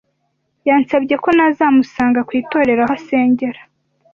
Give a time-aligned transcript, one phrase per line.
[0.67, 3.61] Yansabye ko nazamusanga kw’itorero aho asengera,